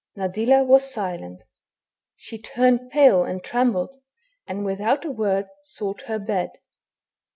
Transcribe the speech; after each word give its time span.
Nadilla 0.17 0.63
was 0.65 0.91
silent; 0.91 1.43
she 2.15 2.39
turned 2.41 2.89
pale 2.89 3.23
and 3.23 3.43
trembled, 3.43 3.97
and 4.47 4.65
without 4.65 5.05
a 5.05 5.11
word 5.11 5.45
sought 5.61 6.01
her 6.07 6.17
bed. 6.17 6.53